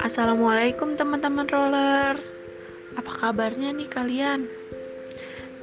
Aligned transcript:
Assalamualaikum 0.00 0.96
teman-teman 0.96 1.44
rollers. 1.52 2.32
Apa 2.96 3.12
kabarnya 3.12 3.76
nih 3.76 3.92
kalian? 3.92 4.48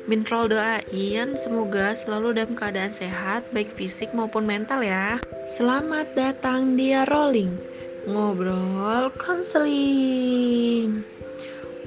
Mintrol 0.05 0.53
doain 0.53 1.33
semoga 1.33 1.97
selalu 1.97 2.37
dalam 2.37 2.53
keadaan 2.53 2.93
sehat 2.93 3.41
Baik 3.49 3.73
fisik 3.73 4.13
maupun 4.13 4.45
mental 4.45 4.85
ya. 4.85 5.17
Selamat 5.49 6.13
datang 6.13 6.77
di 6.77 6.93
Rolling 6.93 7.57
Ngobrol 8.05 9.09
konseling. 9.17 11.01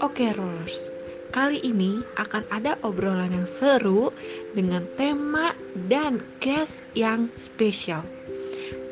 Oke 0.02 0.34
rollers. 0.34 0.90
Kali 1.30 1.62
ini 1.62 2.02
akan 2.18 2.42
ada 2.50 2.74
obrolan 2.82 3.30
yang 3.30 3.46
seru 3.46 4.10
Dengan 4.50 4.82
tema 4.98 5.54
dan 5.86 6.18
guest 6.42 6.82
yang 6.98 7.30
spesial 7.38 8.02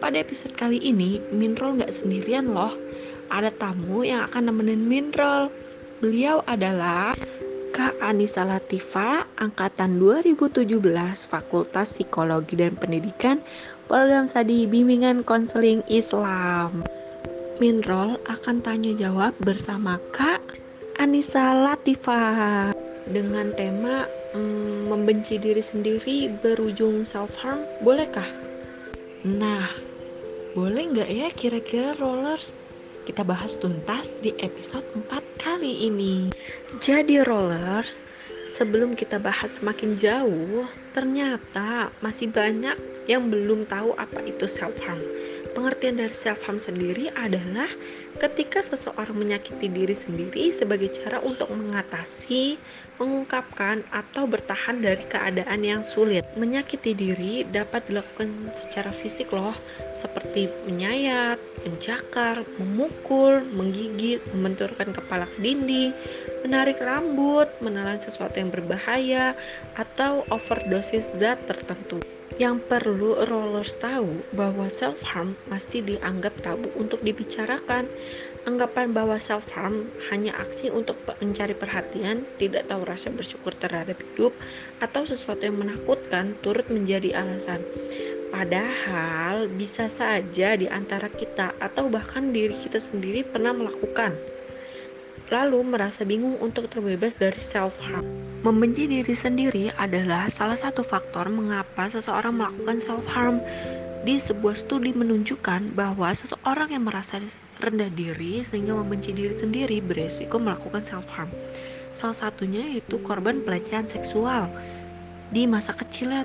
pada 0.00 0.16
episode 0.16 0.56
kali 0.56 0.80
ini, 0.80 1.20
Minrol 1.30 1.78
nggak 1.78 1.92
sendirian 1.92 2.50
loh 2.50 2.72
ada 3.30 3.54
tamu 3.54 4.02
yang 4.02 4.26
akan 4.26 4.50
nemenin 4.50 4.82
Minrol. 4.82 5.54
Beliau 6.02 6.42
adalah 6.48 7.14
Kak 7.70 8.02
Anissa 8.02 8.42
Latifa, 8.42 9.22
Angkatan 9.38 10.02
2017, 10.02 10.66
Fakultas 11.30 11.94
Psikologi 11.94 12.58
dan 12.58 12.74
Pendidikan, 12.74 13.38
Program 13.86 14.26
Sadi 14.26 14.66
Bimbingan 14.66 15.22
Konseling 15.22 15.86
Islam. 15.86 16.82
Minrol 17.62 18.18
akan 18.26 18.64
tanya 18.64 18.90
jawab 18.96 19.36
bersama 19.38 20.00
Kak 20.10 20.42
Anissa 20.98 21.54
Latifa 21.54 22.72
dengan 23.06 23.52
tema 23.54 24.08
mm, 24.34 24.90
membenci 24.90 25.36
diri 25.38 25.62
sendiri 25.62 26.32
berujung 26.40 27.06
self 27.06 27.36
harm, 27.38 27.62
bolehkah? 27.84 28.26
Nah, 29.20 29.89
boleh 30.50 30.82
nggak 30.90 31.10
ya 31.10 31.28
kira-kira 31.30 31.94
rollers 31.94 32.50
kita 33.06 33.26
bahas 33.26 33.56
tuntas 33.58 34.12
di 34.22 34.30
episode 34.38 34.84
4 34.94 35.08
kali 35.40 35.88
ini. 35.88 36.30
Jadi 36.78 37.18
rollers, 37.24 37.98
sebelum 38.44 38.94
kita 38.94 39.18
bahas 39.18 39.58
semakin 39.58 39.96
jauh, 39.98 40.68
ternyata 40.94 41.90
masih 42.04 42.30
banyak 42.30 42.76
yang 43.10 43.26
belum 43.26 43.66
tahu 43.66 43.96
apa 43.98 44.20
itu 44.22 44.46
self 44.46 44.76
harm. 44.84 45.00
Pengertian 45.50 45.98
dari 45.98 46.14
self 46.14 46.46
harm 46.46 46.62
sendiri 46.62 47.10
adalah 47.18 47.66
ketika 48.22 48.62
seseorang 48.62 49.18
menyakiti 49.18 49.66
diri 49.66 49.96
sendiri 49.98 50.54
sebagai 50.54 50.94
cara 50.94 51.18
untuk 51.18 51.50
mengatasi, 51.50 52.54
mengungkapkan 53.02 53.82
atau 53.90 54.28
bertahan 54.30 54.78
dari 54.78 55.02
keadaan 55.10 55.60
yang 55.66 55.82
sulit. 55.82 56.22
Menyakiti 56.38 56.94
diri 56.94 57.42
dapat 57.48 57.90
dilakukan 57.90 58.54
secara 58.54 58.94
fisik 58.94 59.32
loh, 59.34 59.56
seperti 59.96 60.46
menyayat, 60.68 61.40
mencakar, 61.66 62.46
memukul, 62.60 63.42
menggigit, 63.50 64.22
membenturkan 64.30 64.94
kepala 64.94 65.26
ke 65.26 65.38
dinding, 65.42 65.90
menarik 66.46 66.78
rambut, 66.78 67.50
menelan 67.58 67.98
sesuatu 67.98 68.38
yang 68.38 68.52
berbahaya, 68.52 69.34
atau 69.74 70.22
overdosis 70.30 71.08
zat 71.18 71.42
tertentu. 71.48 72.19
Yang 72.40 72.72
perlu 72.72 73.20
rollers 73.28 73.76
tahu 73.76 74.24
bahwa 74.32 74.72
self 74.72 75.04
harm 75.04 75.36
masih 75.52 75.84
dianggap 75.84 76.40
tabu 76.40 76.72
untuk 76.72 77.04
dibicarakan. 77.04 77.84
Anggapan 78.48 78.96
bahwa 78.96 79.20
self 79.20 79.52
harm 79.52 79.92
hanya 80.08 80.32
aksi 80.40 80.72
untuk 80.72 80.96
mencari 81.20 81.52
perhatian, 81.52 82.24
tidak 82.40 82.72
tahu 82.72 82.88
rasa 82.88 83.12
bersyukur 83.12 83.52
terhadap 83.52 84.00
hidup, 84.00 84.32
atau 84.80 85.04
sesuatu 85.04 85.44
yang 85.44 85.60
menakutkan 85.60 86.32
turut 86.40 86.64
menjadi 86.72 87.20
alasan. 87.20 87.60
Padahal 88.32 89.44
bisa 89.52 89.92
saja 89.92 90.56
di 90.56 90.64
antara 90.64 91.12
kita 91.12 91.52
atau 91.60 91.92
bahkan 91.92 92.32
diri 92.32 92.56
kita 92.56 92.80
sendiri 92.80 93.20
pernah 93.20 93.52
melakukan 93.52 94.16
lalu 95.30 95.62
merasa 95.62 96.02
bingung 96.02 96.36
untuk 96.42 96.66
terbebas 96.66 97.14
dari 97.14 97.38
self-harm. 97.38 98.29
Membenci 98.40 98.88
diri 98.88 99.12
sendiri 99.12 99.68
adalah 99.76 100.32
salah 100.32 100.56
satu 100.56 100.80
faktor 100.80 101.28
mengapa 101.28 101.92
seseorang 101.92 102.40
melakukan 102.40 102.80
self-harm. 102.80 103.44
Di 104.00 104.16
sebuah 104.16 104.56
studi 104.56 104.96
menunjukkan 104.96 105.76
bahwa 105.76 106.08
seseorang 106.08 106.72
yang 106.72 106.88
merasa 106.88 107.20
rendah 107.60 107.92
diri 107.92 108.40
sehingga 108.40 108.72
membenci 108.72 109.12
diri 109.12 109.36
sendiri 109.36 109.84
beresiko 109.84 110.40
melakukan 110.40 110.80
self-harm. 110.80 111.28
Salah 111.92 112.16
satunya 112.16 112.64
yaitu 112.64 112.96
korban 113.04 113.44
pelecehan 113.44 113.84
seksual 113.84 114.48
di 115.28 115.44
masa 115.44 115.76
kecilnya 115.76 116.24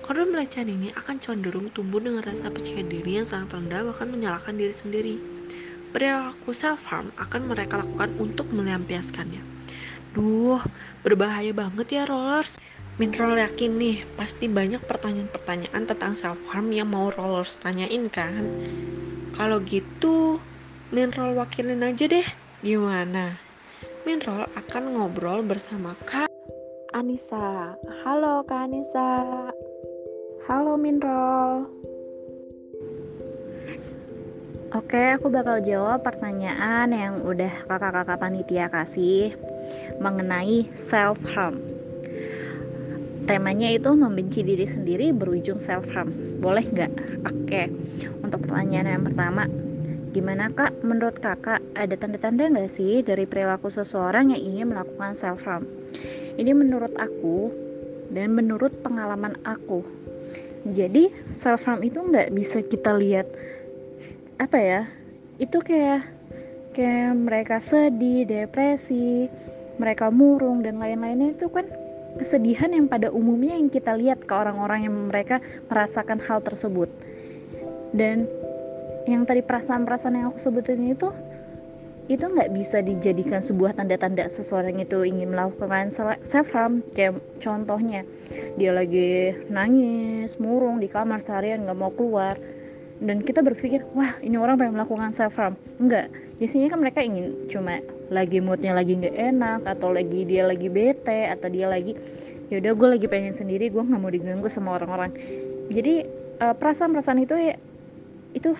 Korban 0.00 0.32
pelecehan 0.32 0.70
ini 0.70 0.94
akan 0.94 1.18
cenderung 1.18 1.68
tumbuh 1.74 1.98
dengan 1.98 2.22
rasa 2.22 2.48
percaya 2.48 2.80
diri 2.80 3.18
yang 3.18 3.26
sangat 3.26 3.58
rendah 3.58 3.90
bahkan 3.90 4.06
menyalahkan 4.06 4.54
diri 4.54 4.70
sendiri 4.70 5.18
perilaku 5.90 6.54
self-harm 6.54 7.10
akan 7.18 7.50
mereka 7.50 7.82
lakukan 7.82 8.14
untuk 8.20 8.46
melampiaskannya. 8.54 9.55
Duh, 10.16 10.56
berbahaya 11.04 11.52
banget 11.52 11.92
ya 11.92 12.02
rollers. 12.08 12.56
Minroll 12.96 13.36
yakin 13.36 13.76
nih, 13.76 14.08
pasti 14.16 14.48
banyak 14.48 14.80
pertanyaan-pertanyaan 14.88 15.84
tentang 15.84 16.16
self-harm 16.16 16.72
yang 16.72 16.88
mau 16.88 17.12
rollers 17.12 17.60
tanyain 17.60 18.08
kan? 18.08 18.48
Kalau 19.36 19.60
gitu, 19.60 20.40
Minroll 20.88 21.36
wakilin 21.36 21.84
aja 21.84 22.08
deh, 22.08 22.24
gimana? 22.64 23.36
Minroll 24.08 24.48
akan 24.56 24.96
ngobrol 24.96 25.44
bersama 25.44 25.92
Kak 26.08 26.32
Anissa. 26.96 27.76
Halo 28.00 28.40
Kak 28.48 28.72
Anissa. 28.72 29.28
Halo 30.48 30.80
Minroll. 30.80 31.68
Oke, 34.72 35.12
aku 35.20 35.28
bakal 35.28 35.60
jawab 35.60 36.00
pertanyaan 36.00 36.88
yang 36.96 37.20
udah 37.20 37.52
kakak-kakak 37.68 38.16
panitia 38.16 38.72
kasih 38.72 39.36
mengenai 39.98 40.66
self 40.76 41.20
harm. 41.32 41.60
Temanya 43.26 43.74
itu 43.74 43.90
membenci 43.90 44.46
diri 44.46 44.62
sendiri 44.62 45.10
berujung 45.10 45.58
self 45.58 45.90
harm. 45.90 46.14
Boleh 46.38 46.62
nggak? 46.62 46.92
Oke. 47.26 47.66
Untuk 48.22 48.46
pertanyaan 48.46 49.00
yang 49.00 49.04
pertama, 49.04 49.50
gimana 50.14 50.46
kak? 50.54 50.70
Menurut 50.86 51.18
kakak 51.18 51.58
ada 51.74 51.94
tanda-tanda 51.98 52.46
nggak 52.46 52.70
sih 52.70 53.02
dari 53.02 53.26
perilaku 53.26 53.66
seseorang 53.66 54.30
yang 54.30 54.42
ingin 54.42 54.66
melakukan 54.70 55.18
self 55.18 55.42
harm? 55.42 55.66
Ini 56.38 56.54
menurut 56.54 56.94
aku 56.94 57.50
dan 58.14 58.30
menurut 58.38 58.70
pengalaman 58.86 59.34
aku. 59.42 59.82
Jadi 60.70 61.10
self 61.34 61.66
harm 61.66 61.82
itu 61.82 61.98
nggak 61.98 62.30
bisa 62.30 62.62
kita 62.62 62.94
lihat 62.94 63.26
apa 64.36 64.58
ya 64.60 64.80
itu 65.40 65.56
kayak 65.64 66.15
kayak 66.76 67.16
mereka 67.16 67.56
sedih 67.56 68.28
depresi 68.28 69.32
mereka 69.80 70.12
murung 70.12 70.60
dan 70.60 70.76
lain-lainnya 70.76 71.32
itu 71.32 71.48
kan 71.48 71.64
kesedihan 72.20 72.72
yang 72.72 72.88
pada 72.88 73.08
umumnya 73.12 73.56
yang 73.56 73.72
kita 73.72 73.96
lihat 73.96 74.24
ke 74.24 74.32
orang-orang 74.32 74.88
yang 74.88 74.94
mereka 75.08 75.40
merasakan 75.68 76.20
hal 76.20 76.40
tersebut. 76.40 76.88
Dan 77.92 78.24
yang 79.04 79.28
tadi 79.28 79.44
perasaan-perasaan 79.44 80.16
yang 80.16 80.26
aku 80.32 80.40
sebutin 80.40 80.92
itu 80.92 81.12
itu 82.06 82.22
nggak 82.22 82.54
bisa 82.54 82.86
dijadikan 82.86 83.42
sebuah 83.42 83.74
tanda-tanda 83.74 84.30
seseorang 84.30 84.78
itu 84.78 85.02
ingin 85.02 85.34
melakukan 85.34 85.90
self 86.22 86.54
harm 86.54 86.78
kayak 86.94 87.18
contohnya 87.42 88.06
dia 88.54 88.70
lagi 88.70 89.34
nangis 89.50 90.38
murung 90.38 90.78
di 90.78 90.86
kamar 90.86 91.18
seharian 91.18 91.66
nggak 91.66 91.74
mau 91.74 91.90
keluar 91.90 92.38
dan 93.00 93.20
kita 93.20 93.44
berpikir 93.44 93.84
wah 93.92 94.16
ini 94.24 94.40
orang 94.40 94.56
pengen 94.56 94.80
melakukan 94.80 95.12
self 95.12 95.36
harm 95.36 95.54
enggak. 95.76 96.08
Biasanya 96.40 96.72
kan 96.72 96.78
mereka 96.80 97.00
ingin 97.04 97.48
cuma 97.48 97.80
lagi 98.08 98.38
moodnya 98.40 98.72
lagi 98.72 98.96
nggak 98.96 99.16
enak 99.16 99.60
atau 99.68 99.92
lagi 99.92 100.24
dia 100.24 100.46
lagi 100.46 100.68
bete 100.70 101.28
atau 101.28 101.48
dia 101.50 101.66
lagi 101.66 101.96
yaudah 102.48 102.72
gue 102.78 102.88
lagi 102.98 103.06
pengen 103.10 103.34
sendiri 103.34 103.68
gue 103.68 103.82
nggak 103.82 104.00
mau 104.00 104.12
diganggu 104.12 104.48
sama 104.48 104.80
orang-orang. 104.80 105.12
Jadi 105.68 106.06
uh, 106.40 106.54
perasaan-perasaan 106.54 107.20
itu 107.20 107.34
ya 107.36 107.54
itu 108.32 108.54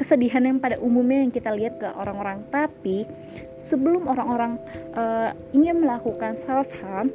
kesedihan 0.00 0.48
yang 0.48 0.58
pada 0.62 0.80
umumnya 0.80 1.20
yang 1.26 1.32
kita 1.32 1.50
lihat 1.52 1.82
ke 1.82 1.88
orang-orang. 1.98 2.44
Tapi 2.52 3.08
sebelum 3.58 4.06
orang-orang 4.06 4.60
uh, 4.94 5.34
ingin 5.50 5.82
melakukan 5.82 6.38
self 6.38 6.70
harm 6.84 7.10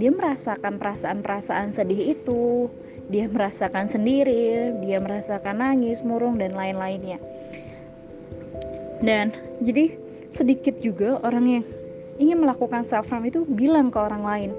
dia 0.00 0.08
merasakan 0.08 0.80
perasaan-perasaan 0.80 1.76
sedih 1.76 2.16
itu 2.16 2.72
dia 3.10 3.26
merasakan 3.26 3.90
sendiri, 3.90 4.74
dia 4.86 5.02
merasakan 5.02 5.58
nangis, 5.58 6.06
murung 6.06 6.38
dan 6.38 6.54
lain-lainnya. 6.54 7.18
Dan 9.02 9.34
jadi 9.60 9.90
sedikit 10.30 10.78
juga 10.78 11.18
orang 11.26 11.44
yang 11.60 11.64
ingin 12.22 12.38
melakukan 12.38 12.86
self 12.86 13.10
harm 13.10 13.26
itu 13.26 13.42
bilang 13.44 13.90
ke 13.90 13.98
orang 13.98 14.22
lain. 14.22 14.50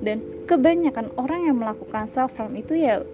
Dan 0.00 0.24
kebanyakan 0.48 1.12
orang 1.20 1.46
yang 1.52 1.56
melakukan 1.60 2.08
self 2.08 2.32
harm 2.40 2.56
itu 2.56 2.72
ya 2.72 3.04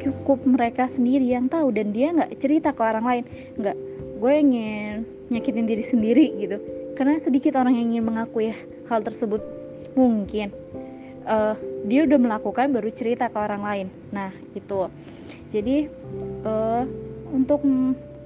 cukup 0.00 0.42
mereka 0.48 0.88
sendiri 0.88 1.28
yang 1.28 1.46
tahu 1.46 1.70
dan 1.70 1.92
dia 1.92 2.10
nggak 2.10 2.40
cerita 2.40 2.72
ke 2.72 2.80
orang 2.80 3.04
lain 3.04 3.24
nggak 3.60 3.76
gue 4.16 4.32
ingin 4.32 5.04
nyakitin 5.28 5.68
diri 5.68 5.84
sendiri 5.84 6.26
gitu 6.40 6.56
karena 6.96 7.20
sedikit 7.20 7.60
orang 7.60 7.76
yang 7.76 7.92
ingin 7.92 8.04
mengakui 8.08 8.52
hal 8.88 9.00
tersebut 9.04 9.44
mungkin 9.92 10.52
uh, 11.30 11.54
dia 11.86 12.04
udah 12.04 12.18
melakukan 12.18 12.74
baru 12.74 12.90
cerita 12.90 13.30
ke 13.30 13.38
orang 13.38 13.62
lain. 13.62 13.86
Nah 14.10 14.34
itu 14.52 14.90
jadi 15.54 15.86
uh, 16.42 16.84
untuk 17.30 17.62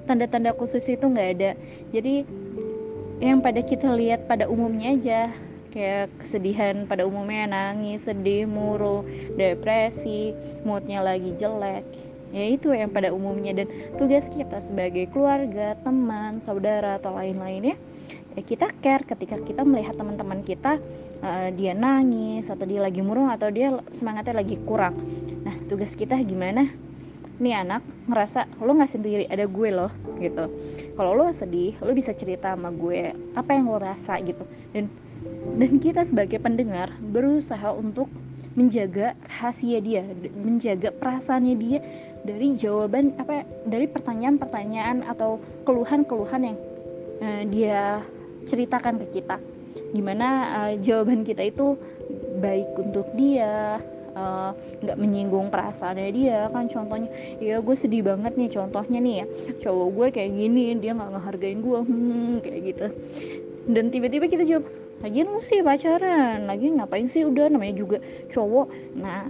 tanda-tanda 0.09 0.56
khusus 0.56 0.89
itu 0.89 1.05
nggak 1.05 1.31
ada. 1.39 1.51
Jadi 1.93 2.25
yang 3.21 3.45
pada 3.45 3.61
kita 3.62 3.93
lihat 3.95 4.27
pada 4.27 4.49
umumnya 4.49 4.97
aja 4.97 5.21
kayak 5.75 6.06
kesedihan 6.23 6.87
pada 6.87 7.03
umumnya 7.03 7.51
nangis 7.51 8.06
sedih 8.06 8.47
murung 8.47 9.03
depresi 9.35 10.31
moodnya 10.62 11.03
lagi 11.03 11.35
jelek 11.35 11.83
ya 12.34 12.44
itu 12.50 12.75
yang 12.75 12.90
pada 12.90 13.14
umumnya. 13.14 13.54
Dan 13.54 13.70
tugas 13.94 14.26
kita 14.26 14.58
sebagai 14.58 15.06
keluarga 15.14 15.78
teman 15.86 16.42
saudara 16.42 16.98
atau 16.98 17.14
lain-lainnya 17.14 17.78
ya 18.34 18.42
kita 18.42 18.66
care 18.82 19.06
ketika 19.06 19.38
kita 19.38 19.62
melihat 19.62 19.94
teman-teman 19.94 20.42
kita 20.42 20.82
uh, 21.22 21.48
dia 21.54 21.72
nangis 21.72 22.50
atau 22.50 22.66
dia 22.66 22.82
lagi 22.82 22.98
murung 22.98 23.31
atau 23.31 23.48
dia 23.48 23.78
semangatnya 23.94 24.42
lagi 24.42 24.58
kurang. 24.66 24.98
Nah 25.46 25.54
tugas 25.70 25.94
kita 25.94 26.19
gimana? 26.26 26.66
Nih 27.38 27.54
anak 27.54 27.82
ngerasa 28.10 28.46
lo 28.62 28.75
nggak 28.75 28.90
sendiri 28.90 29.25
ada 29.31 29.46
gue 29.46 29.70
loh 29.70 29.90
gitu. 30.19 30.50
Kalau 30.98 31.14
lo 31.14 31.31
sedih 31.31 31.78
lo 31.82 31.94
bisa 31.94 32.10
cerita 32.10 32.54
sama 32.54 32.75
gue 32.75 33.14
apa 33.38 33.50
yang 33.54 33.70
lo 33.70 33.78
rasa 33.78 34.19
gitu. 34.22 34.42
Dan 34.75 34.90
dan 35.54 35.78
kita 35.78 36.02
sebagai 36.02 36.42
pendengar 36.42 36.90
berusaha 36.98 37.70
untuk 37.70 38.10
menjaga 38.54 39.19
rahasia 39.26 39.82
dia 39.82 40.06
menjaga 40.38 40.94
perasaannya 40.94 41.54
dia 41.58 41.78
dari 42.25 42.56
jawaban 42.56 43.12
apa 43.21 43.44
dari 43.69 43.87
pertanyaan-pertanyaan 43.87 45.05
atau 45.06 45.38
keluhan-keluhan 45.69 46.53
yang 46.53 46.59
uh, 47.21 47.43
dia 47.49 48.00
ceritakan 48.49 49.00
ke 49.05 49.21
kita. 49.21 49.37
Gimana 49.93 50.26
uh, 50.59 50.73
jawaban 50.81 51.23
kita 51.23 51.47
itu 51.47 51.76
baik 52.41 52.69
untuk 52.81 53.06
dia 53.15 53.79
Eh, 54.15 54.50
nggak 54.87 54.94
uh, 54.94 55.00
menyinggung 55.03 55.50
perasaannya 55.50 56.11
dia. 56.15 56.47
Kan 56.55 56.71
contohnya 56.71 57.11
ya 57.43 57.59
gue 57.59 57.75
sedih 57.75 58.06
banget 58.06 58.38
nih 58.38 58.47
contohnya 58.47 58.99
nih 59.03 59.15
ya. 59.19 59.27
Cowok 59.67 59.88
gue 59.91 60.06
kayak 60.15 60.31
gini 60.38 60.79
dia 60.79 60.94
nggak 60.94 61.19
ngehargain 61.19 61.59
gue 61.59 61.81
hmm, 61.82 62.32
kayak 62.47 62.61
gitu. 62.62 62.87
Dan 63.67 63.91
tiba-tiba 63.91 64.31
kita 64.31 64.47
jawab 64.47 64.70
lagi 65.03 65.27
sih 65.43 65.67
pacaran. 65.67 66.47
Lagi 66.47 66.67
ngapain 66.79 67.11
sih? 67.11 67.27
Udah 67.27 67.50
namanya 67.50 67.75
juga 67.75 67.99
cowok. 68.31 68.70
Nah 68.94 69.27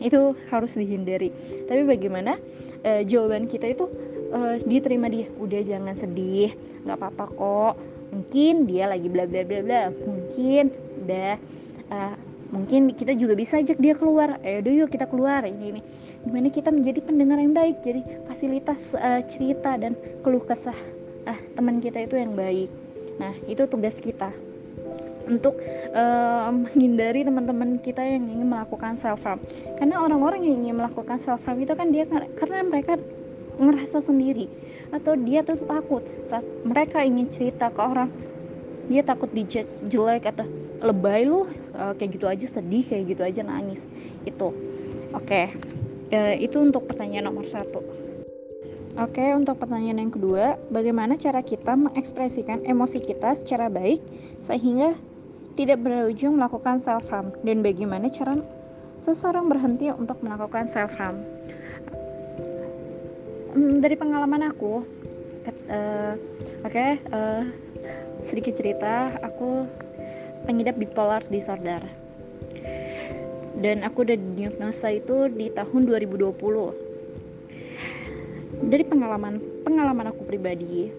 itu 0.00 0.36
harus 0.52 0.76
dihindari. 0.76 1.32
Tapi 1.66 1.82
bagaimana 1.88 2.36
uh, 2.84 3.02
jawaban 3.04 3.48
kita 3.48 3.72
itu 3.72 3.88
uh, 4.32 4.60
diterima 4.64 5.08
dia. 5.08 5.28
Udah 5.40 5.60
jangan 5.64 5.96
sedih. 5.96 6.52
Nggak 6.84 6.96
apa-apa 7.00 7.24
kok. 7.32 7.74
Mungkin 8.12 8.70
dia 8.70 8.88
lagi 8.88 9.08
bla 9.08 9.24
bla 9.24 9.42
bla 9.42 9.60
bla. 9.64 9.82
Mungkin 9.92 10.64
udah 11.06 11.32
uh, 11.92 12.14
mungkin 12.52 12.94
kita 12.94 13.18
juga 13.18 13.34
bisa 13.34 13.58
ajak 13.60 13.80
dia 13.80 13.96
keluar. 13.96 14.38
Eh 14.44 14.60
udah 14.60 14.72
yuk 14.84 14.88
kita 14.92 15.08
keluar. 15.08 15.44
Ini 15.44 15.64
ini. 15.76 15.80
Gimana 16.26 16.48
kita 16.52 16.68
menjadi 16.70 17.00
pendengar 17.02 17.40
yang 17.40 17.56
baik. 17.56 17.80
Jadi 17.82 18.00
fasilitas 18.28 18.92
uh, 18.96 19.24
cerita 19.26 19.80
dan 19.80 19.96
keluh 20.20 20.44
kesah 20.44 20.76
ah 21.26 21.38
teman 21.58 21.82
kita 21.82 22.06
itu 22.06 22.14
yang 22.20 22.38
baik. 22.38 22.70
Nah 23.18 23.34
itu 23.50 23.66
tugas 23.66 23.98
kita 23.98 24.30
untuk 25.26 25.58
uh, 25.90 26.48
menghindari 26.54 27.26
teman-teman 27.26 27.82
kita 27.82 27.98
yang 27.98 28.30
ingin 28.30 28.46
melakukan 28.46 28.94
self 28.94 29.26
harm 29.26 29.42
karena 29.74 29.98
orang-orang 29.98 30.46
yang 30.46 30.56
ingin 30.62 30.78
melakukan 30.78 31.18
self 31.18 31.42
harm 31.42 31.58
itu 31.58 31.74
kan 31.74 31.90
dia 31.90 32.06
karena 32.38 32.62
mereka 32.62 32.94
ngerasa 33.58 33.98
sendiri 33.98 34.46
atau 34.94 35.18
dia 35.18 35.42
tuh 35.42 35.58
takut. 35.66 36.04
Saat 36.22 36.46
mereka 36.62 37.02
ingin 37.02 37.26
cerita 37.26 37.72
ke 37.74 37.80
orang 37.82 38.10
dia 38.86 39.02
takut 39.02 39.26
dijudge 39.34 39.66
jelek 39.90 40.30
atau 40.30 40.46
lebay 40.78 41.26
lu 41.26 41.48
uh, 41.74 41.92
kayak 41.98 42.10
gitu 42.14 42.26
aja 42.30 42.46
sedih 42.46 42.84
kayak 42.86 43.04
gitu 43.10 43.22
aja 43.26 43.42
nangis. 43.42 43.90
Itu. 44.22 44.54
Oke. 45.10 45.50
Okay. 45.50 46.14
uh, 46.14 46.34
itu 46.38 46.62
untuk 46.62 46.86
pertanyaan 46.86 47.26
nomor 47.26 47.50
satu 47.50 47.82
Oke, 48.96 49.28
untuk 49.36 49.60
pertanyaan 49.60 50.08
yang 50.08 50.12
kedua, 50.12 50.56
bagaimana 50.72 51.20
cara 51.20 51.44
kita 51.44 51.76
mengekspresikan 51.76 52.64
emosi 52.64 53.04
kita 53.04 53.36
secara 53.36 53.68
baik 53.68 54.00
sehingga 54.40 54.96
tidak 55.52 55.84
berujung 55.84 56.40
melakukan 56.40 56.80
self 56.80 57.04
harm 57.12 57.28
dan 57.44 57.60
bagaimana 57.60 58.08
cara 58.08 58.40
seseorang 58.96 59.52
berhenti 59.52 59.92
untuk 59.92 60.16
melakukan 60.24 60.64
self 60.64 60.96
harm? 60.96 61.20
Hmm, 63.52 63.84
dari 63.84 64.00
pengalaman 64.00 64.48
aku, 64.48 64.80
uh, 65.68 66.16
oke, 66.64 66.72
okay, 66.72 66.96
uh, 67.12 67.44
sedikit 68.24 68.56
cerita, 68.56 69.12
aku 69.20 69.68
pengidap 70.48 70.80
bipolar 70.80 71.20
disorder. 71.28 71.84
Dan 73.60 73.84
aku 73.84 74.08
udah 74.08 74.16
diagnosa 74.40 74.96
itu 74.96 75.28
di 75.28 75.52
tahun 75.52 75.84
2020 75.84 76.85
dari 78.66 78.82
pengalaman 78.82 79.38
pengalaman 79.62 80.10
aku 80.10 80.26
pribadi. 80.26 80.90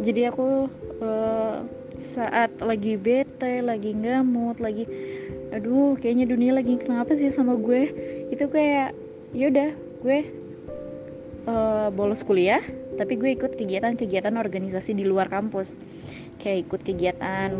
Jadi 0.00 0.28
aku 0.28 0.70
uh, 1.02 1.66
saat 1.98 2.52
lagi 2.60 3.00
bete 3.00 3.64
lagi 3.64 3.96
ngamut 3.96 4.60
lagi 4.60 4.84
aduh 5.54 5.96
kayaknya 5.96 6.28
dunia 6.28 6.52
lagi 6.52 6.76
kenapa 6.78 7.16
sih 7.16 7.32
sama 7.32 7.58
gue? 7.58 7.90
Itu 8.30 8.46
kayak 8.46 8.94
yaudah 9.34 9.72
gue 10.04 10.18
uh, 11.48 11.88
bolos 11.90 12.22
kuliah 12.22 12.62
tapi 12.96 13.18
gue 13.20 13.36
ikut 13.36 13.58
kegiatan-kegiatan 13.58 14.36
organisasi 14.36 14.94
di 14.94 15.04
luar 15.04 15.26
kampus. 15.32 15.74
Kayak 16.36 16.68
ikut 16.68 16.80
kegiatan 16.84 17.50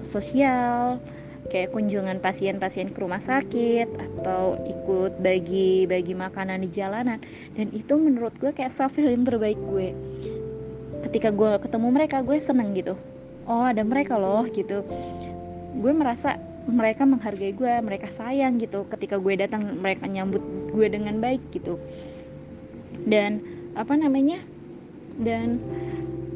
sosial 0.00 0.98
kayak 1.46 1.72
kunjungan 1.72 2.18
pasien-pasien 2.20 2.90
ke 2.90 2.98
rumah 3.00 3.22
sakit 3.22 3.88
atau 4.20 4.58
ikut 4.66 5.18
bagi-bagi 5.22 6.14
makanan 6.14 6.66
di 6.66 6.70
jalanan. 6.70 7.22
Dan 7.54 7.70
itu 7.72 7.96
menurut 7.96 8.34
gue 8.38 8.52
kayak 8.52 8.74
self 8.74 8.98
healing 8.98 9.24
terbaik 9.24 9.58
gue. 9.70 9.94
Ketika 11.06 11.30
gue 11.30 11.58
ketemu 11.62 11.88
mereka 11.90 12.20
gue 12.22 12.38
seneng 12.38 12.74
gitu. 12.74 12.98
Oh 13.46 13.62
ada 13.62 13.80
mereka 13.86 14.18
loh 14.18 14.44
gitu. 14.50 14.82
Gue 15.78 15.92
merasa 15.94 16.36
mereka 16.66 17.06
menghargai 17.06 17.54
gue 17.54 17.72
mereka 17.80 18.10
sayang 18.10 18.58
gitu. 18.58 18.84
Ketika 18.90 19.16
gue 19.16 19.38
datang 19.38 19.78
mereka 19.78 20.10
nyambut 20.10 20.42
gue 20.74 20.86
dengan 20.90 21.22
baik 21.22 21.40
gitu. 21.54 21.78
Dan 23.06 23.38
apa 23.78 23.94
namanya? 23.94 24.42
Dan 25.16 25.62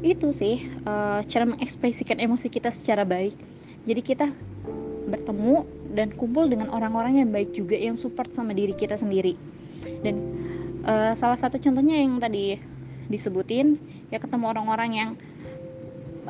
itu 0.01 0.33
sih 0.33 0.65
uh, 0.89 1.21
cara 1.29 1.45
mengekspresikan 1.45 2.17
emosi 2.17 2.49
kita 2.49 2.73
secara 2.73 3.05
baik. 3.05 3.37
Jadi 3.85 4.01
kita 4.05 4.27
bertemu 5.11 5.67
dan 5.93 6.15
kumpul 6.15 6.47
dengan 6.47 6.71
orang-orang 6.71 7.21
yang 7.23 7.29
baik 7.35 7.53
juga 7.53 7.75
yang 7.75 7.99
support 7.99 8.31
sama 8.31 8.55
diri 8.55 8.73
kita 8.73 8.95
sendiri. 8.95 9.35
Dan 10.07 10.17
uh, 10.87 11.13
salah 11.19 11.37
satu 11.37 11.59
contohnya 11.59 11.99
yang 11.99 12.23
tadi 12.23 12.57
disebutin 13.11 13.77
ya 14.15 14.23
ketemu 14.23 14.55
orang-orang 14.55 14.91
yang 14.95 15.11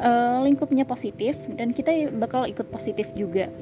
uh, 0.00 0.40
lingkupnya 0.42 0.88
positif 0.88 1.36
dan 1.60 1.76
kita 1.76 2.08
bakal 2.16 2.48
ikut 2.48 2.66
positif 2.72 3.08
juga. 3.14 3.52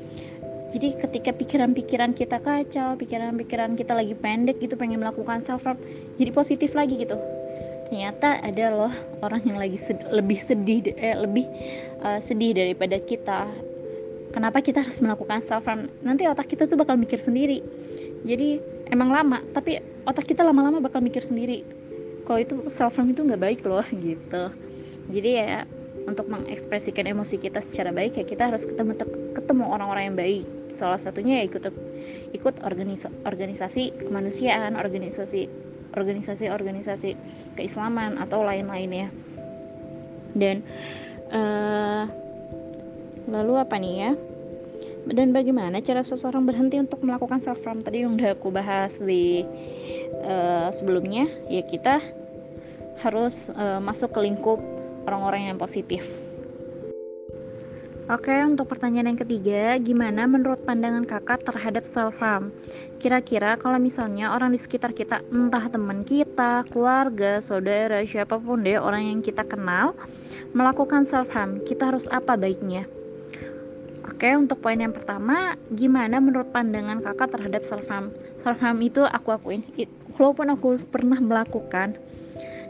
Jadi 0.68 1.00
ketika 1.00 1.32
pikiran-pikiran 1.32 2.12
kita 2.12 2.44
kacau 2.44 2.92
pikiran-pikiran 3.00 3.72
kita 3.72 3.96
lagi 3.96 4.12
pendek 4.12 4.60
gitu 4.60 4.76
pengen 4.76 5.00
melakukan 5.00 5.40
self 5.40 5.64
harm 5.64 5.80
jadi 6.20 6.30
positif 6.30 6.76
lagi 6.76 7.00
gitu. 7.00 7.16
Ternyata 7.88 8.44
ada 8.44 8.64
loh 8.68 8.92
orang 9.24 9.40
yang 9.48 9.56
lagi 9.56 9.80
sedih, 9.80 10.12
lebih 10.12 10.38
sedih 10.44 10.92
eh, 11.00 11.16
lebih 11.16 11.48
uh, 12.04 12.20
sedih 12.20 12.52
daripada 12.52 13.00
kita 13.00 13.48
kenapa 14.38 14.62
kita 14.62 14.86
harus 14.86 15.02
melakukan 15.02 15.42
self 15.42 15.66
harm? 15.66 15.90
Nanti 16.06 16.22
otak 16.30 16.46
kita 16.46 16.70
tuh 16.70 16.78
bakal 16.78 16.94
mikir 16.94 17.18
sendiri. 17.18 17.58
Jadi 18.22 18.62
emang 18.94 19.10
lama 19.10 19.42
tapi 19.50 19.82
otak 20.06 20.30
kita 20.30 20.46
lama-lama 20.46 20.78
bakal 20.78 21.02
mikir 21.02 21.26
sendiri. 21.26 21.66
Kalau 22.22 22.38
itu 22.38 22.54
self 22.70 22.94
harm 22.94 23.10
itu 23.10 23.26
nggak 23.26 23.42
baik 23.42 23.60
loh 23.66 23.82
gitu. 24.06 24.54
Jadi 25.10 25.30
ya 25.42 25.66
untuk 26.06 26.30
mengekspresikan 26.30 27.10
emosi 27.10 27.36
kita 27.36 27.58
secara 27.58 27.90
baik 27.90 28.14
ya 28.16 28.24
kita 28.24 28.48
harus 28.48 28.62
ketemu 28.62 28.94
ketemu 29.34 29.64
orang-orang 29.66 30.14
yang 30.14 30.16
baik. 30.16 30.46
Salah 30.70 31.02
satunya 31.02 31.42
ya 31.42 31.50
ikut 31.50 31.74
ikut 32.38 32.62
organisasi, 32.62 33.10
organisasi 33.26 34.06
kemanusiaan 34.06 34.78
organisasi 34.78 35.50
organisasi-organisasi 35.98 37.18
keislaman 37.58 38.22
atau 38.22 38.44
lain-lainnya 38.46 39.10
dan 40.36 40.60
uh, 41.32 42.04
lalu 43.28 43.54
apa 43.60 43.76
nih 43.80 43.94
ya 43.98 44.10
dan 45.08 45.32
bagaimana 45.32 45.80
cara 45.80 46.04
seseorang 46.04 46.44
berhenti 46.44 46.76
untuk 46.76 47.00
melakukan 47.00 47.40
self 47.40 47.60
harm 47.64 47.80
tadi 47.80 48.04
yang 48.04 48.20
udah 48.20 48.36
aku 48.36 48.52
bahas 48.52 49.00
di 49.00 49.44
uh, 50.24 50.68
sebelumnya 50.72 51.28
ya 51.48 51.64
kita 51.64 52.00
harus 53.00 53.48
uh, 53.56 53.80
masuk 53.80 54.12
ke 54.12 54.20
lingkup 54.28 54.60
orang-orang 55.08 55.48
yang 55.52 55.58
positif 55.58 56.04
Oke, 58.08 58.32
untuk 58.40 58.72
pertanyaan 58.72 59.12
yang 59.12 59.20
ketiga, 59.20 59.76
gimana 59.84 60.24
menurut 60.24 60.64
pandangan 60.64 61.04
kakak 61.04 61.44
terhadap 61.44 61.84
self-harm? 61.84 62.48
Kira-kira 62.96 63.60
kalau 63.60 63.76
misalnya 63.76 64.32
orang 64.32 64.56
di 64.56 64.56
sekitar 64.56 64.96
kita, 64.96 65.20
entah 65.28 65.68
teman 65.68 66.08
kita, 66.08 66.64
keluarga, 66.72 67.36
saudara, 67.36 68.00
siapa 68.08 68.40
pun 68.40 68.64
deh, 68.64 68.80
orang 68.80 69.12
yang 69.12 69.20
kita 69.20 69.44
kenal, 69.44 69.92
melakukan 70.56 71.04
self-harm, 71.04 71.60
kita 71.68 71.92
harus 71.92 72.08
apa 72.08 72.32
baiknya? 72.40 72.88
Oke, 74.18 74.34
untuk 74.34 74.58
poin 74.58 74.74
yang 74.74 74.90
pertama, 74.90 75.54
gimana 75.78 76.18
menurut 76.18 76.50
pandangan 76.50 76.98
kakak 77.06 77.38
terhadap 77.38 77.62
self 77.62 77.86
harm? 77.86 78.10
Self 78.42 78.58
harm 78.58 78.82
itu 78.82 79.06
aku 79.06 79.30
akuin, 79.30 79.62
it, 79.78 79.86
walaupun 80.18 80.50
aku 80.50 80.74
pernah 80.90 81.22
melakukan. 81.22 81.94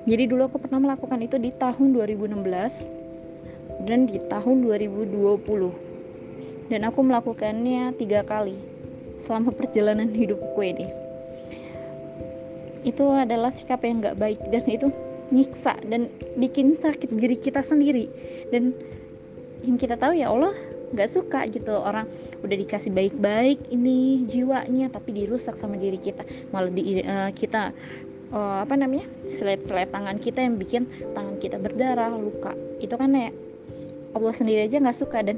Jadi 0.05 0.28
dulu 0.28 0.52
aku 0.52 0.61
pernah 0.61 0.85
melakukan 0.85 1.25
itu 1.25 1.40
di 1.40 1.49
tahun 1.57 1.97
2016 1.97 3.88
dan 3.88 4.05
di 4.05 4.21
tahun 4.28 4.61
2020. 4.61 6.69
Dan 6.69 6.85
aku 6.85 7.00
melakukannya 7.00 7.97
tiga 7.97 8.28
kali 8.28 8.61
selama 9.17 9.49
perjalanan 9.49 10.12
hidupku 10.12 10.61
ini. 10.61 10.85
Itu 12.85 13.09
adalah 13.09 13.57
sikap 13.57 13.88
yang 13.88 14.05
gak 14.05 14.21
baik 14.21 14.52
dan 14.52 14.69
itu 14.69 14.93
nyiksa 15.33 15.81
dan 15.88 16.12
bikin 16.37 16.76
sakit 16.76 17.09
diri 17.17 17.40
kita 17.40 17.64
sendiri 17.64 18.05
dan 18.52 18.76
yang 19.64 19.81
kita 19.81 19.97
tahu 19.97 20.12
ya 20.12 20.28
Allah 20.28 20.68
nggak 20.92 21.09
suka 21.11 21.45
gitu. 21.50 21.73
Orang 21.75 22.09
udah 22.40 22.57
dikasih 22.57 22.92
baik-baik 22.92 23.61
ini 23.73 24.25
jiwanya 24.28 24.88
tapi 24.92 25.12
dirusak 25.16 25.57
sama 25.57 25.76
diri 25.76 25.99
kita. 26.00 26.25
Malah 26.52 26.71
di 26.73 27.02
uh, 27.04 27.30
kita 27.33 27.73
uh, 28.33 28.64
apa 28.64 28.75
namanya 28.76 29.09
selet-selet 29.28 29.90
tangan 29.92 30.16
kita 30.21 30.45
yang 30.45 30.57
bikin 30.57 30.88
tangan 31.12 31.37
kita 31.40 31.57
berdarah 31.61 32.12
luka. 32.16 32.52
Itu 32.80 32.97
kan 32.97 33.12
ya 33.12 33.30
Allah 34.16 34.33
sendiri 34.35 34.64
aja 34.64 34.80
nggak 34.80 34.99
suka. 34.99 35.18
Dan 35.25 35.37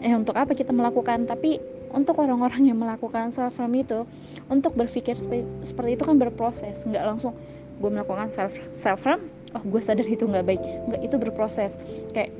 eh 0.00 0.14
untuk 0.14 0.36
apa 0.38 0.54
kita 0.54 0.70
melakukan? 0.70 1.26
Tapi 1.26 1.60
untuk 1.90 2.22
orang-orang 2.22 2.70
yang 2.70 2.78
melakukan 2.78 3.34
self 3.34 3.58
harm 3.58 3.74
itu 3.74 4.06
untuk 4.46 4.78
berpikir 4.78 5.18
seperti 5.18 5.90
itu 5.98 6.02
kan 6.06 6.16
berproses. 6.22 6.86
Nggak 6.86 7.04
langsung 7.06 7.34
gue 7.80 7.88
melakukan 7.88 8.28
self 8.28 8.52
self 8.76 9.00
harm 9.08 9.24
oh 9.56 9.62
gue 9.64 9.80
sadar 9.82 10.06
itu 10.06 10.22
nggak 10.26 10.46
baik. 10.46 10.62
Nggak 10.62 11.00
itu 11.02 11.16
berproses. 11.18 11.74
Kayak 12.14 12.30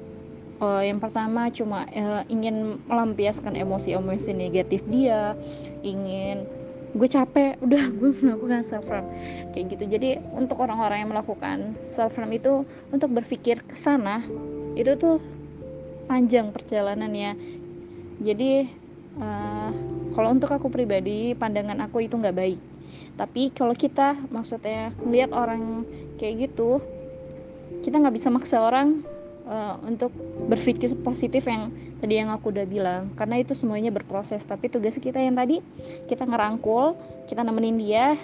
uh, 0.61 0.83
yang 0.85 1.01
pertama 1.01 1.49
cuma 1.51 1.89
uh, 1.91 2.23
ingin 2.29 2.79
melampiaskan 2.87 3.57
emosi-emosi 3.57 4.31
negatif 4.37 4.85
dia 4.87 5.35
ingin 5.83 6.47
gue 6.91 7.09
capek 7.09 7.55
udah 7.63 7.85
gue 7.99 8.11
melakukan 8.23 8.63
self 8.67 8.87
harm 8.91 9.07
kayak 9.55 9.75
gitu. 9.75 9.85
Jadi 9.87 10.09
untuk 10.35 10.61
orang-orang 10.61 11.07
yang 11.07 11.11
melakukan 11.11 11.75
self 11.87 12.15
harm 12.19 12.31
itu 12.35 12.63
untuk 12.91 13.11
berpikir 13.15 13.63
ke 13.65 13.75
sana 13.79 14.23
itu 14.75 14.95
tuh 14.99 15.19
panjang 16.11 16.51
perjalanannya. 16.51 17.39
Jadi 18.21 18.67
uh, 19.23 19.71
kalau 20.13 20.29
untuk 20.35 20.51
aku 20.51 20.67
pribadi 20.69 21.33
pandangan 21.39 21.79
aku 21.87 22.05
itu 22.05 22.19
nggak 22.19 22.37
baik. 22.37 22.61
Tapi 23.15 23.53
kalau 23.55 23.77
kita 23.77 24.17
maksudnya 24.33 24.91
melihat 25.05 25.31
orang 25.31 25.87
kayak 26.19 26.51
gitu 26.51 26.83
kita 27.87 28.03
nggak 28.03 28.17
bisa 28.19 28.29
maksa 28.35 28.59
orang 28.61 29.07
uh, 29.51 29.75
untuk 29.83 30.15
berpikir 30.47 30.95
positif 31.03 31.45
yang 31.51 31.75
tadi 31.99 32.23
yang 32.23 32.31
aku 32.31 32.55
udah 32.55 32.65
bilang. 32.65 33.11
Karena 33.19 33.43
itu 33.43 33.53
semuanya 33.53 33.91
berproses. 33.91 34.47
Tapi 34.47 34.71
tugas 34.71 34.97
kita 34.97 35.19
yang 35.19 35.35
tadi 35.35 35.59
kita 36.07 36.25
ngerangkul 36.25 36.95
kita 37.27 37.43
nemenin 37.43 37.77
dia 37.77 38.15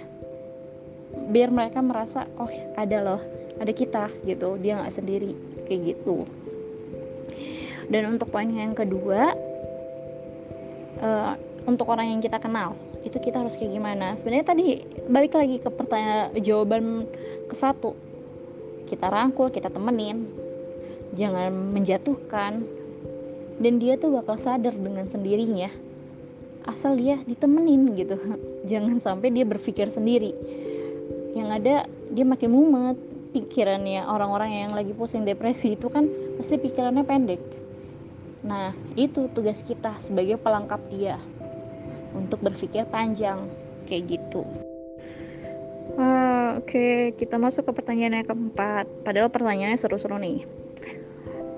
biar 1.27 1.51
mereka 1.51 1.83
merasa 1.83 2.23
oh 2.39 2.49
ada 2.79 2.97
loh 3.03 3.21
ada 3.59 3.71
kita 3.75 4.07
gitu. 4.23 4.55
Dia 4.63 4.79
nggak 4.79 4.95
sendiri 4.95 5.31
kayak 5.67 5.81
gitu. 5.93 6.23
Dan 7.87 8.17
untuk 8.17 8.31
poin 8.31 8.47
yang 8.47 8.75
kedua 8.75 9.35
uh, 11.03 11.33
untuk 11.67 11.87
orang 11.91 12.15
yang 12.15 12.23
kita 12.23 12.39
kenal 12.39 12.75
itu 13.03 13.19
kita 13.19 13.39
harus 13.39 13.55
kayak 13.55 13.75
gimana? 13.75 14.15
Sebenarnya 14.19 14.45
tadi 14.51 14.83
balik 15.07 15.35
lagi 15.35 15.59
ke 15.63 15.69
pertanyaan 15.71 16.35
jawaban 16.43 17.07
ke 17.47 17.55
satu. 17.55 17.95
Kita 18.87 19.11
rangkul 19.11 19.51
kita 19.51 19.67
temenin 19.67 20.47
jangan 21.17 21.49
menjatuhkan. 21.73 22.61
Dan 23.57 23.81
dia 23.81 23.97
tuh 23.97 24.13
bakal 24.13 24.37
sadar 24.37 24.71
dengan 24.77 25.09
sendirinya. 25.09 25.73
Asal 26.69 26.93
dia 27.01 27.17
ditemenin 27.25 27.97
gitu. 27.97 28.15
Jangan 28.69 29.01
sampai 29.01 29.33
dia 29.33 29.49
berpikir 29.49 29.89
sendiri. 29.89 30.29
Yang 31.33 31.49
ada 31.61 31.75
dia 32.13 32.25
makin 32.25 32.53
mumet. 32.53 32.97
Pikirannya 33.27 34.07
orang-orang 34.07 34.65
yang 34.65 34.71
lagi 34.71 34.95
pusing 34.95 35.27
depresi 35.27 35.75
itu 35.75 35.91
kan 35.91 36.07
pasti 36.39 36.57
pikirannya 36.57 37.03
pendek. 37.03 37.41
Nah 38.45 38.71
itu 38.95 39.27
tugas 39.33 39.65
kita 39.65 39.97
sebagai 39.99 40.37
pelengkap 40.37 40.81
dia. 40.93 41.17
Untuk 42.13 42.39
berpikir 42.45 42.85
panjang. 42.87 43.49
Kayak 43.89 44.21
gitu. 44.21 44.45
Uh, 45.97 46.61
oke 46.61 46.69
okay. 46.69 47.15
kita 47.17 47.41
masuk 47.41 47.67
ke 47.67 47.71
pertanyaan 47.73 48.21
yang 48.21 48.27
keempat. 48.27 48.85
Padahal 49.01 49.33
pertanyaannya 49.33 49.81
seru-seru 49.81 50.17
nih 50.21 50.66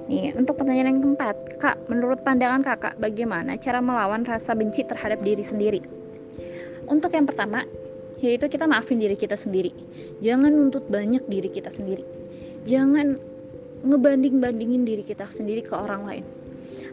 Nih, 0.09 0.33
untuk 0.33 0.57
pertanyaan 0.57 0.97
yang 0.97 1.01
keempat, 1.05 1.61
Kak, 1.61 1.85
menurut 1.85 2.25
pandangan 2.25 2.65
Kakak, 2.65 2.97
bagaimana 2.97 3.53
cara 3.61 3.77
melawan 3.77 4.25
rasa 4.25 4.57
benci 4.57 4.81
terhadap 4.81 5.21
diri 5.21 5.45
sendiri? 5.45 5.85
Untuk 6.89 7.13
yang 7.13 7.29
pertama, 7.29 7.61
yaitu 8.17 8.49
kita 8.49 8.65
maafin 8.65 8.97
diri 8.97 9.13
kita 9.13 9.37
sendiri. 9.37 9.69
Jangan 10.25 10.49
nuntut 10.49 10.89
banyak 10.89 11.29
diri 11.29 11.53
kita 11.53 11.69
sendiri. 11.69 12.01
Jangan 12.65 13.21
ngebanding-bandingin 13.85 14.81
diri 14.81 15.05
kita 15.05 15.29
sendiri 15.29 15.61
ke 15.61 15.77
orang 15.77 16.01
lain. 16.09 16.25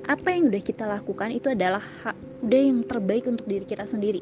Apa 0.05 0.37
yang 0.37 0.53
udah 0.53 0.61
kita 0.61 0.85
lakukan 0.85 1.33
itu 1.33 1.49
adalah 1.49 1.81
hak, 1.81 2.45
udah 2.45 2.61
yang 2.61 2.85
terbaik 2.85 3.25
untuk 3.25 3.49
diri 3.49 3.65
kita 3.65 3.89
sendiri. 3.89 4.21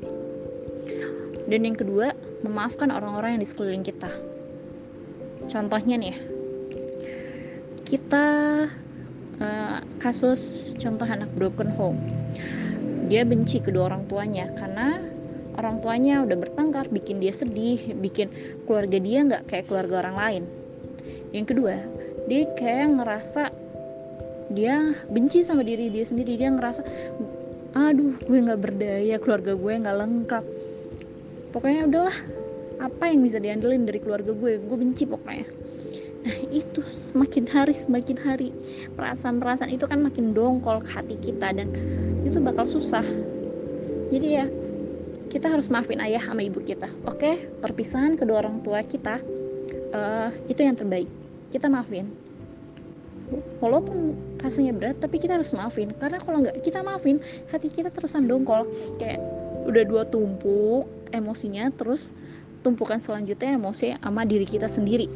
Dan 1.50 1.66
yang 1.66 1.74
kedua, 1.74 2.14
memaafkan 2.46 2.94
orang-orang 2.94 3.36
yang 3.36 3.42
di 3.42 3.50
sekeliling 3.50 3.82
kita. 3.82 4.08
Contohnya 5.50 5.98
nih 5.98 6.14
ya, 6.14 6.18
kita 7.84 8.26
uh, 9.40 9.80
kasus 9.98 10.74
contoh 10.78 11.06
anak 11.06 11.30
broken 11.34 11.70
home. 11.72 11.98
Dia 13.08 13.26
benci 13.26 13.60
kedua 13.60 13.92
orang 13.92 14.06
tuanya 14.08 14.48
karena 14.56 15.00
orang 15.54 15.78
tuanya 15.84 16.24
udah 16.26 16.36
bertengkar 16.38 16.90
bikin 16.90 17.22
dia 17.22 17.30
sedih 17.30 17.78
bikin 17.98 18.30
keluarga 18.66 18.98
dia 18.98 19.18
nggak 19.24 19.42
kayak 19.50 19.66
keluarga 19.70 20.06
orang 20.06 20.16
lain. 20.16 20.42
Yang 21.34 21.46
kedua 21.54 21.74
dia 22.30 22.42
kayak 22.56 23.00
ngerasa 23.00 23.52
dia 24.52 24.92
benci 25.08 25.40
sama 25.44 25.64
diri 25.64 25.90
dia 25.90 26.04
sendiri. 26.04 26.38
Dia 26.38 26.52
ngerasa 26.54 26.82
aduh 27.74 28.14
gue 28.22 28.38
nggak 28.38 28.60
berdaya 28.62 29.16
keluarga 29.18 29.52
gue 29.56 29.72
nggak 29.82 29.98
lengkap. 29.98 30.44
Pokoknya 31.54 31.86
udahlah 31.86 32.18
apa 32.82 33.04
yang 33.06 33.22
bisa 33.22 33.38
diandelin 33.38 33.86
dari 33.86 34.02
keluarga 34.02 34.34
gue? 34.34 34.58
Gue 34.58 34.76
benci 34.78 35.06
pokoknya 35.06 35.46
itu 36.64 36.80
semakin 37.12 37.44
hari 37.44 37.74
semakin 37.76 38.16
hari. 38.16 38.50
Perasaan-perasaan 38.96 39.70
itu 39.72 39.84
kan 39.84 40.00
makin 40.00 40.32
dongkol 40.32 40.80
ke 40.80 40.90
hati 40.90 41.16
kita 41.20 41.52
dan 41.52 41.68
itu 42.24 42.40
bakal 42.40 42.64
susah. 42.64 43.04
Jadi 44.08 44.28
ya 44.40 44.46
kita 45.28 45.50
harus 45.50 45.68
maafin 45.68 45.98
ayah 46.00 46.22
sama 46.22 46.44
ibu 46.44 46.62
kita 46.64 46.88
oke? 47.04 47.60
Perpisahan 47.60 48.16
kedua 48.16 48.44
orang 48.44 48.62
tua 48.64 48.80
kita 48.80 49.20
uh, 49.92 50.30
itu 50.48 50.64
yang 50.64 50.76
terbaik. 50.76 51.08
Kita 51.52 51.68
maafin. 51.68 52.08
Walaupun 53.60 54.16
rasanya 54.40 54.76
berat 54.76 54.96
tapi 55.00 55.20
kita 55.20 55.36
harus 55.36 55.52
maafin. 55.52 55.92
Karena 56.00 56.20
kalau 56.20 56.40
nggak 56.44 56.64
kita 56.64 56.80
maafin 56.80 57.20
hati 57.52 57.68
kita 57.68 57.92
terusan 57.92 58.24
dongkol. 58.24 58.64
Kayak 58.96 59.20
udah 59.64 59.84
dua 59.84 60.02
tumpuk 60.08 60.88
emosinya 61.12 61.72
terus 61.72 62.12
tumpukan 62.64 63.00
selanjutnya 63.00 63.56
emosi 63.56 63.96
sama 64.00 64.28
diri 64.28 64.44
kita 64.44 64.68
sendiri 64.68 65.08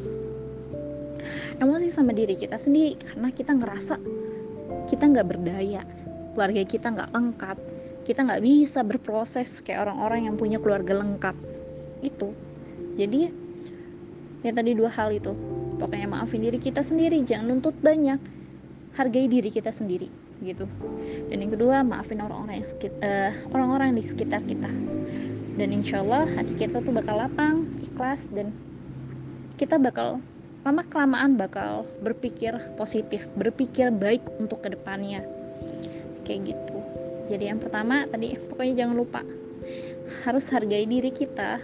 emosi 1.59 1.89
sama 1.91 2.15
diri 2.15 2.39
kita 2.39 2.57
sendiri 2.57 2.99
karena 2.99 3.29
kita 3.35 3.53
ngerasa 3.55 3.97
kita 4.87 5.05
nggak 5.11 5.27
berdaya 5.27 5.83
keluarga 6.33 6.63
kita 6.65 6.87
nggak 6.95 7.11
lengkap 7.13 7.59
kita 8.09 8.25
nggak 8.25 8.41
bisa 8.41 8.81
berproses 8.81 9.61
kayak 9.61 9.85
orang-orang 9.85 10.33
yang 10.33 10.41
punya 10.41 10.57
keluarga 10.57 10.97
lengkap. 10.97 11.37
Itu. 12.01 12.33
Jadi 12.97 13.29
ya 14.41 14.51
tadi 14.57 14.73
dua 14.73 14.89
hal 14.89 15.13
itu. 15.13 15.37
Pokoknya 15.77 16.09
maafin 16.09 16.41
diri 16.41 16.57
kita 16.57 16.81
sendiri 16.81 17.21
jangan 17.29 17.53
nuntut 17.53 17.77
banyak. 17.85 18.17
Hargai 18.97 19.29
diri 19.29 19.53
kita 19.53 19.69
sendiri 19.69 20.09
gitu. 20.41 20.65
Dan 21.29 21.45
yang 21.45 21.53
kedua 21.53 21.85
maafin 21.85 22.25
orang-orang 22.25 22.65
yang 22.65 22.69
uh, 23.05 23.33
orang-orang 23.53 24.01
di 24.01 24.01
sekitar 24.01 24.41
kita. 24.49 24.73
Dan 25.61 25.69
insya 25.69 26.01
Allah 26.01 26.25
hati 26.33 26.57
kita 26.57 26.81
tuh 26.81 26.97
bakal 26.97 27.21
lapang 27.21 27.69
ikhlas 27.85 28.25
dan 28.33 28.57
kita 29.61 29.77
bakal 29.77 30.25
lama 30.69 30.85
kelamaan 30.85 31.41
bakal 31.41 31.89
berpikir 32.05 32.53
positif 32.77 33.25
berpikir 33.41 33.89
baik 33.89 34.21
untuk 34.37 34.61
ke 34.61 34.77
depannya. 34.77 35.25
Kayak 36.29 36.53
gitu. 36.53 36.77
Jadi 37.25 37.49
yang 37.49 37.57
pertama 37.57 38.05
tadi 38.05 38.37
pokoknya 38.37 38.85
jangan 38.85 38.97
lupa. 39.01 39.25
Harus 40.29 40.53
hargai 40.53 40.85
diri 40.85 41.09
kita. 41.09 41.57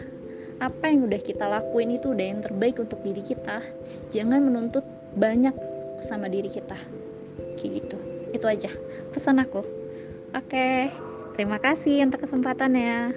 Apa 0.56 0.88
yang 0.88 1.04
udah 1.04 1.20
kita 1.20 1.44
lakuin 1.44 2.00
itu 2.00 2.16
udah 2.16 2.26
yang 2.32 2.40
terbaik 2.40 2.80
untuk 2.80 2.96
diri 3.04 3.20
kita. 3.20 3.60
Jangan 4.08 4.40
menuntut 4.40 4.88
banyak 5.20 5.52
sama 6.00 6.32
diri 6.32 6.48
kita. 6.48 6.80
Kayak 7.60 7.84
gitu. 7.84 7.96
Itu 8.32 8.48
aja. 8.48 8.72
Pesan 9.12 9.36
aku. 9.36 9.60
Oke. 10.32 10.88
Terima 11.36 11.60
kasih 11.60 12.08
untuk 12.08 12.24
kesempatannya 12.24 13.12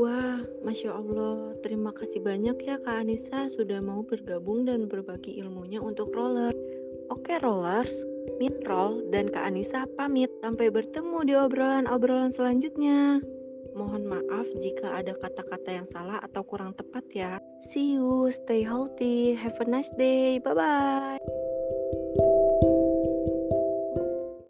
Wah, 0.00 0.40
Masya 0.64 0.96
Allah, 0.96 1.52
terima 1.60 1.92
kasih 1.92 2.24
banyak 2.24 2.56
ya 2.64 2.80
Kak 2.80 3.04
Anissa 3.04 3.52
sudah 3.52 3.84
mau 3.84 4.00
bergabung 4.00 4.64
dan 4.64 4.88
berbagi 4.88 5.36
ilmunya 5.44 5.76
untuk 5.76 6.08
roller. 6.16 6.56
Oke 7.12 7.36
rollers, 7.36 7.92
Minrol 8.40 9.12
dan 9.12 9.28
Kak 9.28 9.52
Anissa 9.52 9.84
pamit. 10.00 10.32
Sampai 10.40 10.72
bertemu 10.72 11.18
di 11.28 11.36
obrolan-obrolan 11.36 12.32
selanjutnya. 12.32 13.20
Mohon 13.76 14.08
maaf 14.08 14.48
jika 14.64 15.04
ada 15.04 15.12
kata-kata 15.20 15.68
yang 15.68 15.88
salah 15.92 16.16
atau 16.24 16.48
kurang 16.48 16.72
tepat 16.72 17.04
ya. 17.12 17.36
See 17.68 18.00
you, 18.00 18.32
stay 18.32 18.64
healthy, 18.64 19.36
have 19.36 19.60
a 19.60 19.68
nice 19.68 19.92
day, 20.00 20.40
bye-bye. 20.40 21.39